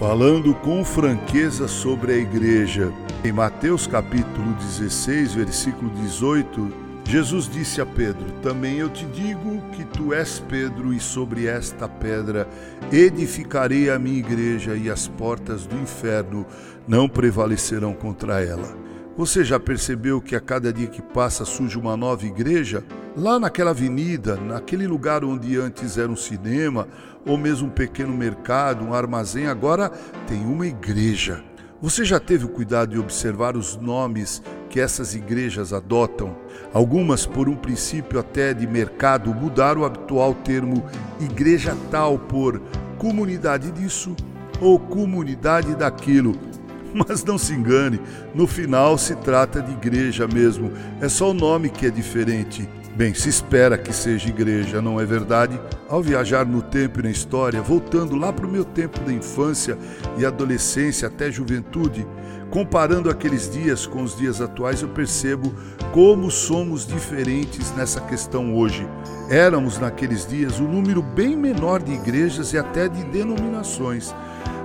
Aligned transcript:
falando 0.00 0.54
com 0.54 0.82
franqueza 0.82 1.68
sobre 1.68 2.14
a 2.14 2.16
igreja. 2.16 2.90
Em 3.22 3.30
Mateus 3.30 3.86
capítulo 3.86 4.54
16, 4.54 5.34
versículo 5.34 5.90
18, 5.90 6.72
Jesus 7.06 7.46
disse 7.46 7.82
a 7.82 7.86
Pedro: 7.86 8.24
Também 8.42 8.78
eu 8.78 8.88
te 8.88 9.04
digo 9.04 9.60
que 9.72 9.84
tu 9.84 10.14
és 10.14 10.42
Pedro, 10.48 10.94
e 10.94 10.98
sobre 10.98 11.46
esta 11.46 11.86
pedra 11.86 12.48
edificarei 12.90 13.90
a 13.90 13.98
minha 13.98 14.18
igreja, 14.18 14.74
e 14.74 14.88
as 14.88 15.06
portas 15.06 15.66
do 15.66 15.76
inferno 15.76 16.46
não 16.88 17.06
prevalecerão 17.06 17.92
contra 17.92 18.42
ela. 18.42 18.74
Você 19.18 19.44
já 19.44 19.60
percebeu 19.60 20.18
que 20.18 20.34
a 20.34 20.40
cada 20.40 20.72
dia 20.72 20.86
que 20.86 21.02
passa 21.02 21.44
surge 21.44 21.76
uma 21.76 21.94
nova 21.94 22.24
igreja? 22.24 22.82
Lá 23.16 23.40
naquela 23.40 23.72
avenida, 23.72 24.36
naquele 24.36 24.86
lugar 24.86 25.24
onde 25.24 25.58
antes 25.58 25.98
era 25.98 26.08
um 26.08 26.16
cinema, 26.16 26.86
ou 27.26 27.36
mesmo 27.36 27.66
um 27.66 27.70
pequeno 27.70 28.16
mercado, 28.16 28.84
um 28.84 28.94
armazém, 28.94 29.48
agora 29.48 29.90
tem 30.28 30.40
uma 30.44 30.64
igreja. 30.64 31.42
Você 31.82 32.04
já 32.04 32.20
teve 32.20 32.44
o 32.44 32.48
cuidado 32.48 32.92
de 32.92 33.00
observar 33.00 33.56
os 33.56 33.76
nomes 33.76 34.40
que 34.68 34.78
essas 34.78 35.16
igrejas 35.16 35.72
adotam? 35.72 36.36
Algumas, 36.72 37.26
por 37.26 37.48
um 37.48 37.56
princípio 37.56 38.20
até 38.20 38.54
de 38.54 38.64
mercado, 38.64 39.34
mudaram 39.34 39.80
o 39.80 39.84
habitual 39.84 40.32
termo 40.32 40.84
igreja 41.18 41.76
tal 41.90 42.16
por 42.16 42.62
comunidade 42.96 43.72
disso 43.72 44.14
ou 44.60 44.78
comunidade 44.78 45.74
daquilo. 45.74 46.36
Mas 46.94 47.24
não 47.24 47.38
se 47.38 47.54
engane, 47.54 48.00
no 48.34 48.46
final 48.46 48.96
se 48.96 49.16
trata 49.16 49.60
de 49.60 49.72
igreja 49.72 50.28
mesmo, 50.28 50.70
é 51.00 51.08
só 51.08 51.30
o 51.30 51.34
nome 51.34 51.70
que 51.70 51.86
é 51.86 51.90
diferente. 51.90 52.68
Bem, 53.00 53.14
se 53.14 53.30
espera 53.30 53.78
que 53.78 53.94
seja 53.94 54.28
igreja, 54.28 54.82
não 54.82 55.00
é 55.00 55.06
verdade? 55.06 55.58
Ao 55.88 56.02
viajar 56.02 56.44
no 56.44 56.60
tempo 56.60 57.00
e 57.00 57.02
na 57.04 57.10
história, 57.10 57.62
voltando 57.62 58.14
lá 58.14 58.30
para 58.30 58.44
o 58.44 58.50
meu 58.50 58.62
tempo 58.62 59.00
da 59.00 59.10
infância 59.10 59.78
e 60.18 60.26
adolescência 60.26 61.08
até 61.08 61.30
juventude, 61.30 62.06
comparando 62.50 63.08
aqueles 63.08 63.48
dias 63.48 63.86
com 63.86 64.02
os 64.02 64.14
dias 64.14 64.42
atuais, 64.42 64.82
eu 64.82 64.88
percebo 64.90 65.50
como 65.94 66.30
somos 66.30 66.86
diferentes 66.86 67.74
nessa 67.74 68.02
questão 68.02 68.54
hoje. 68.54 68.86
Éramos 69.30 69.78
naqueles 69.78 70.26
dias 70.26 70.60
um 70.60 70.68
número 70.68 71.00
bem 71.00 71.34
menor 71.34 71.82
de 71.82 71.94
igrejas 71.94 72.52
e 72.52 72.58
até 72.58 72.86
de 72.86 73.02
denominações. 73.04 74.14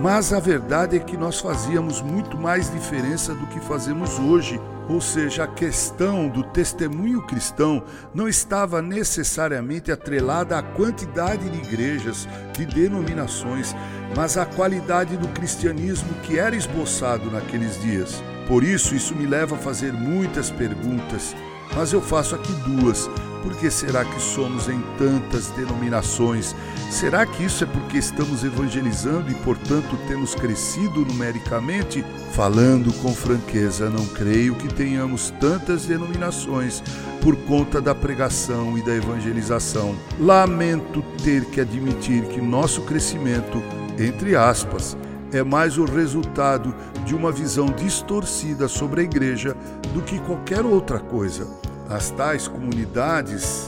Mas 0.00 0.32
a 0.32 0.40
verdade 0.40 0.96
é 0.96 1.00
que 1.00 1.16
nós 1.16 1.40
fazíamos 1.40 2.00
muito 2.00 2.36
mais 2.38 2.70
diferença 2.70 3.34
do 3.34 3.46
que 3.46 3.60
fazemos 3.60 4.18
hoje 4.18 4.60
ou 4.88 5.02
seja, 5.02 5.44
a 5.44 5.46
questão 5.46 6.28
do 6.28 6.42
testemunho 6.42 7.20
cristão 7.26 7.82
não 8.14 8.26
estava 8.26 8.80
necessariamente 8.80 9.92
atrelada 9.92 10.58
à 10.58 10.62
quantidade 10.62 11.48
de 11.50 11.58
igrejas, 11.58 12.26
de 12.54 12.64
denominações, 12.64 13.76
mas 14.16 14.38
à 14.38 14.46
qualidade 14.46 15.16
do 15.18 15.28
cristianismo 15.28 16.08
que 16.22 16.38
era 16.38 16.56
esboçado 16.56 17.30
naqueles 17.30 17.78
dias. 17.82 18.22
Por 18.46 18.64
isso, 18.64 18.94
isso 18.94 19.14
me 19.14 19.26
leva 19.26 19.56
a 19.56 19.58
fazer 19.58 19.92
muitas 19.92 20.50
perguntas, 20.50 21.36
mas 21.76 21.92
eu 21.92 22.00
faço 22.00 22.34
aqui 22.34 22.52
duas. 22.66 23.10
Por 23.42 23.54
que 23.56 23.70
será 23.70 24.04
que 24.04 24.20
somos 24.20 24.68
em 24.68 24.80
tantas 24.98 25.48
denominações? 25.48 26.54
Será 26.90 27.24
que 27.24 27.44
isso 27.44 27.64
é 27.64 27.66
porque 27.66 27.98
estamos 27.98 28.44
evangelizando 28.44 29.30
e, 29.30 29.34
portanto, 29.36 29.98
temos 30.08 30.34
crescido 30.34 31.04
numericamente? 31.04 32.04
Falando 32.32 32.92
com 32.94 33.14
franqueza, 33.14 33.88
não 33.88 34.06
creio 34.06 34.54
que 34.54 34.68
tenhamos 34.68 35.30
tantas 35.40 35.86
denominações 35.86 36.82
por 37.22 37.36
conta 37.36 37.80
da 37.80 37.94
pregação 37.94 38.76
e 38.76 38.82
da 38.82 38.94
evangelização. 38.94 39.94
Lamento 40.18 41.02
ter 41.22 41.44
que 41.46 41.60
admitir 41.60 42.24
que 42.24 42.40
nosso 42.40 42.82
crescimento, 42.82 43.62
entre 43.98 44.34
aspas, 44.34 44.96
é 45.32 45.42
mais 45.42 45.78
o 45.78 45.84
resultado 45.84 46.74
de 47.04 47.14
uma 47.14 47.30
visão 47.30 47.66
distorcida 47.66 48.66
sobre 48.66 49.02
a 49.02 49.04
igreja 49.04 49.56
do 49.92 50.02
que 50.02 50.18
qualquer 50.20 50.64
outra 50.64 50.98
coisa. 50.98 51.46
As 51.88 52.10
tais 52.10 52.46
comunidades, 52.46 53.66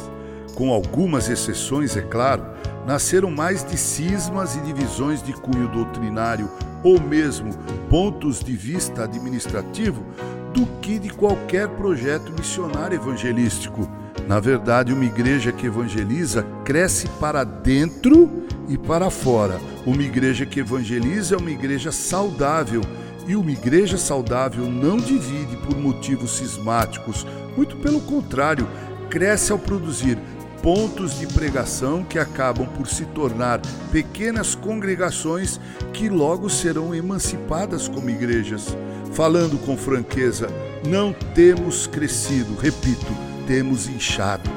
com 0.55 0.73
algumas 0.73 1.29
exceções, 1.31 1.97
é 1.97 2.03
claro, 2.03 2.45
nasceram 2.87 3.31
mais 3.31 3.65
de 3.65 3.79
cismas 3.79 4.57
e 4.57 4.61
divisões 4.61 5.23
de 5.23 5.33
cunho 5.33 5.69
doutrinário 5.69 6.51
ou 6.83 7.01
mesmo 7.01 7.51
pontos 7.89 8.41
de 8.41 8.55
vista 8.55 9.05
administrativo 9.05 10.05
do 10.53 10.67
que 10.81 10.99
de 10.99 11.11
qualquer 11.11 11.69
projeto 11.69 12.33
missionário 12.33 12.97
evangelístico. 12.97 13.89
Na 14.27 14.39
verdade, 14.39 14.93
uma 14.93 15.05
igreja 15.05 15.51
que 15.51 15.67
evangeliza 15.67 16.45
cresce 16.65 17.09
para 17.21 17.43
dentro 17.43 18.45
e 18.69 18.77
para 18.77 19.11
fora. 19.11 19.59
Uma 19.87 20.03
igreja 20.03 20.45
que 20.45 20.61
evangeliza 20.61 21.35
é 21.35 21.39
uma 21.39 21.51
igreja 21.51 21.91
saudável 21.91 22.83
e 23.27 23.37
uma 23.37 23.51
igreja 23.51 23.97
saudável 23.97 24.67
não 24.67 24.97
divide 24.97 25.57
por 25.59 25.77
motivos 25.77 26.37
cismáticos, 26.37 27.27
muito 27.57 27.77
pelo 27.77 28.01
contrário, 28.01 28.67
cresce 29.09 29.53
ao 29.53 29.59
produzir 29.59 30.19
pontos 30.63 31.19
de 31.19 31.27
pregação 31.27 32.05
que 32.05 32.19
acabam 32.19 32.67
por 32.67 32.87
se 32.87 33.05
tornar 33.07 33.61
pequenas 33.91 34.55
congregações 34.55 35.59
que 35.93 36.09
logo 36.09 36.51
serão 36.51 36.95
emancipadas 36.95 37.89
como 37.89 38.11
igrejas. 38.11 38.77
Falando 39.13 39.59
com 39.65 39.77
franqueza, 39.77 40.49
não 40.87 41.13
temos 41.13 41.87
crescido, 41.87 42.55
repito, 42.55 43.07
temos 43.47 43.89
inchado. 43.89 44.49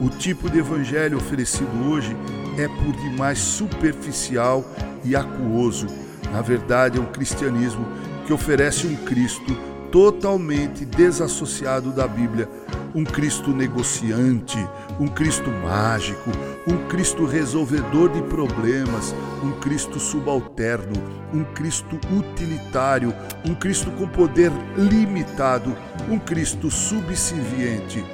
O 0.00 0.08
tipo 0.08 0.50
de 0.50 0.58
evangelho 0.58 1.16
oferecido 1.16 1.88
hoje 1.88 2.16
é 2.58 2.68
por 2.68 2.92
demais 2.96 3.38
superficial 3.38 4.64
e 5.04 5.14
acuoso. 5.14 5.86
Na 6.34 6.42
verdade, 6.42 6.98
é 6.98 7.00
um 7.00 7.06
cristianismo 7.06 7.86
que 8.26 8.32
oferece 8.32 8.88
um 8.88 8.96
Cristo 8.96 9.56
totalmente 9.92 10.84
desassociado 10.84 11.92
da 11.92 12.08
Bíblia, 12.08 12.48
um 12.92 13.04
Cristo 13.04 13.50
negociante, 13.50 14.58
um 14.98 15.06
Cristo 15.06 15.48
mágico, 15.62 16.32
um 16.66 16.88
Cristo 16.88 17.24
resolvedor 17.24 18.08
de 18.08 18.20
problemas, 18.22 19.14
um 19.44 19.52
Cristo 19.60 20.00
subalterno, 20.00 21.00
um 21.32 21.44
Cristo 21.44 22.00
utilitário, 22.12 23.14
um 23.46 23.54
Cristo 23.54 23.92
com 23.92 24.08
poder 24.08 24.50
limitado, 24.76 25.72
um 26.10 26.18
Cristo 26.18 26.68
subserviente. 26.68 28.04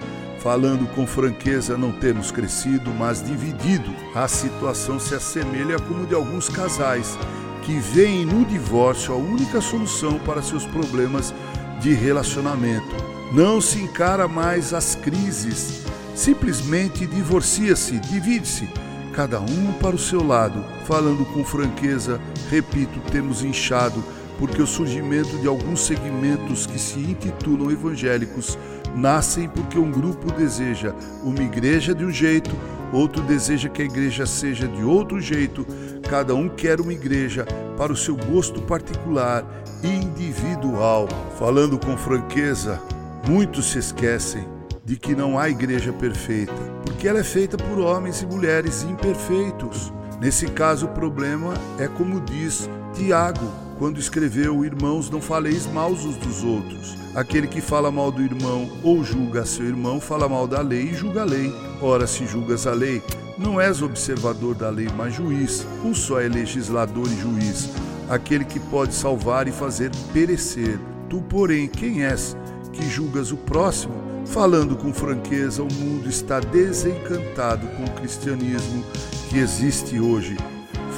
Falando 0.41 0.87
com 0.95 1.07
franqueza, 1.07 1.77
não 1.77 1.93
temos 1.93 2.31
crescido, 2.31 2.91
mas 2.99 3.23
dividido. 3.23 3.91
A 4.15 4.29
situação 4.29 4.99
se 4.99 5.15
assemelha 5.15 5.79
como 5.79 6.07
de 6.07 6.15
alguns 6.15 6.51
casais 6.51 7.19
que 7.63 7.79
veem 7.79 8.25
no 8.25 8.45
divórcio 8.45 9.15
a 9.15 9.17
única 9.17 9.61
solução 9.61 10.19
para 10.19 10.43
seus 10.43 10.65
problemas 10.67 11.35
de 11.81 11.93
relacionamento. 11.93 12.95
Não 13.33 13.61
se 13.61 13.81
encara 13.81 14.27
mais 14.27 14.75
as 14.75 14.95
crises, 14.95 15.83
simplesmente 16.15 17.07
divorcia-se, 17.07 17.99
divide-se, 17.99 18.69
cada 19.13 19.41
um 19.41 19.73
para 19.81 19.95
o 19.95 19.99
seu 19.99 20.27
lado. 20.27 20.65
Falando 20.85 21.25
com 21.27 21.45
franqueza, 21.45 22.21
repito, 22.51 23.01
temos 23.11 23.43
inchado 23.43 24.03
porque 24.39 24.63
o 24.63 24.67
surgimento 24.67 25.37
de 25.39 25.47
alguns 25.47 25.81
segmentos 25.81 26.65
que 26.67 26.79
se 26.79 26.99
intitulam 26.99 27.71
evangélicos 27.71 28.59
nascem 28.97 29.47
porque 29.49 29.79
um 29.79 29.91
grupo 29.91 30.33
deseja 30.33 30.95
uma 31.23 31.43
igreja 31.43 31.95
de 31.95 32.05
um 32.05 32.11
jeito, 32.11 32.51
outro 32.93 33.23
deseja 33.23 33.69
que 33.69 33.83
a 33.83 33.85
igreja 33.85 34.25
seja 34.25 34.67
de 34.67 34.83
outro 34.83 35.21
jeito, 35.21 35.67
cada 36.11 36.35
um 36.35 36.49
quer 36.49 36.81
uma 36.81 36.93
igreja 36.93 37.47
para 37.77 37.93
o 37.93 37.97
seu 37.97 38.17
gosto 38.17 38.61
particular, 38.63 39.45
individual. 39.81 41.09
Falando 41.39 41.79
com 41.79 41.97
franqueza, 41.97 42.83
muitos 43.29 43.71
se 43.71 43.79
esquecem 43.79 44.45
de 44.85 44.97
que 44.97 45.15
não 45.15 45.39
há 45.39 45.49
igreja 45.49 45.93
perfeita, 45.93 46.53
porque 46.85 47.07
ela 47.07 47.21
é 47.21 47.25
feita 47.25 47.57
por 47.57 47.79
homens 47.79 48.23
e 48.23 48.27
mulheres 48.27 48.83
imperfeitos. 48.83 49.93
Nesse 50.21 50.49
caso, 50.49 50.87
o 50.87 50.89
problema 50.89 51.55
é 51.79 51.87
como 51.87 52.21
diz 52.21 52.69
Tiago, 52.93 53.49
quando 53.81 53.99
escreveu: 53.99 54.63
Irmãos, 54.63 55.09
não 55.09 55.23
faleis 55.23 55.67
mal 55.67 55.91
uns 55.91 56.17
dos 56.19 56.45
outros. 56.45 56.95
Aquele 57.15 57.49
que 57.49 57.63
fala 57.63 57.91
mal 57.91 58.13
do 58.13 58.23
irmão 58.23 58.71
ou 58.85 59.03
julga 59.03 59.47
seu 59.47 59.65
irmão, 59.65 59.99
fala 59.99 60.29
mal 60.29 60.47
da 60.47 60.61
lei 60.61 60.91
e 60.91 60.95
julga 60.95 61.23
a 61.23 61.25
lei. 61.25 61.53
Ora, 61.81 62.07
se 62.07 62.27
julgas 62.27 62.67
a 62.67 62.73
lei, 62.73 63.03
não 63.39 63.59
és 63.59 63.81
observador 63.81 64.55
da 64.55 64.69
lei, 64.69 64.87
mas 64.95 65.15
juiz. 65.15 65.67
Um 65.83 65.95
só 65.95 66.21
é 66.21 66.29
legislador 66.29 67.09
e 67.09 67.21
juiz, 67.21 67.71
aquele 68.09 68.45
que 68.45 68.61
pode 68.61 68.95
salvar 68.95 69.49
e 69.49 69.53
fazer 69.53 69.91
perecer. 70.13 70.79
Tu, 71.09 71.21
porém, 71.23 71.67
quem 71.67 72.05
és 72.05 72.37
que 72.73 72.87
julgas 72.89 73.33
o 73.33 73.37
próximo? 73.39 73.95
Falando 74.27 74.77
com 74.77 74.93
franqueza, 74.93 75.63
o 75.63 75.73
mundo 75.73 76.09
está 76.09 76.39
desencantado 76.39 77.67
com 77.69 77.85
o 77.85 77.91
cristianismo 77.93 78.85
que 79.31 79.39
existe 79.39 79.99
hoje. 79.99 80.37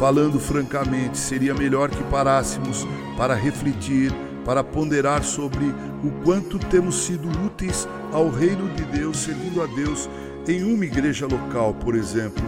Falando 0.03 0.41
francamente, 0.41 1.17
seria 1.17 1.55
melhor 1.55 1.89
que 1.89 2.03
parássemos 2.11 2.85
para 3.17 3.37
refletir, 3.37 4.13
para 4.45 4.65
ponderar 4.65 5.23
sobre 5.23 5.65
o 6.03 6.11
quanto 6.25 6.59
temos 6.59 7.05
sido 7.05 7.29
úteis 7.47 7.87
ao 8.11 8.29
reino 8.29 8.69
de 8.71 8.83
Deus, 8.87 9.19
servindo 9.19 9.63
a 9.63 9.67
Deus 9.67 10.11
em 10.49 10.65
uma 10.65 10.85
igreja 10.85 11.25
local, 11.25 11.73
por 11.75 11.95
exemplo. 11.95 12.43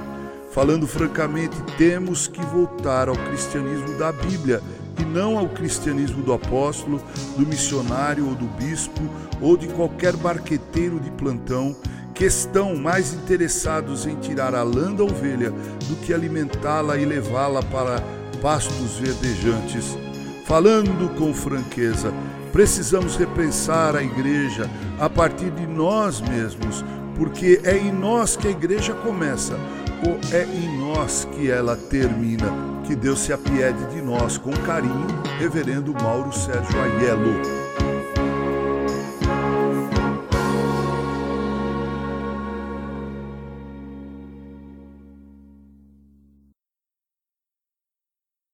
Falando 0.51 0.85
francamente, 0.89 1.57
temos 1.79 2.27
que 2.27 2.45
voltar 2.47 3.09
ao 3.09 3.15
cristianismo 3.15 3.97
da 3.99 4.11
Bíblia, 4.11 4.61
e 4.99 5.05
não 5.05 5.39
ao 5.39 5.49
cristianismo 5.49 6.25
do 6.25 6.33
apóstolo, 6.33 7.01
do 7.37 7.47
missionário 7.47 8.27
ou 8.27 8.35
do 8.35 8.47
bispo 8.47 9.01
ou 9.41 9.57
de 9.57 9.69
qualquer 9.69 10.17
barqueteiro 10.17 10.99
de 10.99 11.11
plantão 11.13 11.77
que 12.15 12.25
estão 12.25 12.77
mais 12.77 13.13
interessados 13.13 14.07
em 14.07 14.15
tirar 14.17 14.55
a 14.55 14.63
lã 14.63 14.93
da 14.93 15.03
ovelha 15.03 15.51
do 15.51 15.97
que 15.97 16.15
alimentá-la 16.15 16.97
e 16.97 17.05
levá-la 17.05 17.63
para 17.65 18.01
pastos 18.41 18.99
verdejantes. 18.99 19.99
Falando 20.47 21.13
com 21.17 21.35
franqueza, 21.35 22.13
precisamos 22.53 23.17
repensar 23.17 23.97
a 23.97 24.03
igreja 24.03 24.71
a 25.01 25.11
partir 25.11 25.51
de 25.51 25.67
nós 25.67 26.21
mesmos, 26.21 26.85
porque 27.17 27.61
é 27.65 27.77
em 27.77 27.91
nós 27.91 28.37
que 28.37 28.47
a 28.47 28.51
igreja 28.51 28.95
começa, 28.95 29.55
ou 30.07 30.19
é 30.33 30.45
em 30.45 30.79
nós 30.79 31.27
que 31.33 31.51
ela 31.51 31.77
termina. 31.77 32.47
Que 32.87 32.95
Deus 32.95 33.21
se 33.21 33.33
apiede 33.33 33.87
de 33.95 34.03
nós 34.03 34.37
com 34.37 34.53
carinho, 34.53 35.07
Reverendo 35.39 35.95
Mauro 35.95 36.31
Sérgio 36.33 36.79
Aiello. 36.79 37.64